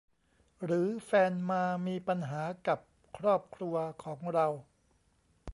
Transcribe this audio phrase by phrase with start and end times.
[0.63, 2.79] หรือแฟนมามีปัญหากับ
[3.17, 4.47] ครอบครัวของเรา